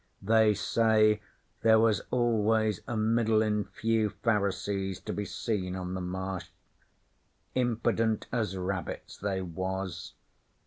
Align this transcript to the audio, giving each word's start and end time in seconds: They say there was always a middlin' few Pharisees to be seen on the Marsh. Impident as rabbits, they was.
They 0.23 0.55
say 0.55 1.21
there 1.61 1.77
was 1.77 2.01
always 2.09 2.81
a 2.87 2.97
middlin' 2.97 3.65
few 3.65 4.09
Pharisees 4.09 4.99
to 5.01 5.13
be 5.13 5.25
seen 5.25 5.75
on 5.75 5.93
the 5.93 6.01
Marsh. 6.01 6.49
Impident 7.53 8.25
as 8.31 8.57
rabbits, 8.57 9.17
they 9.17 9.43
was. 9.43 10.15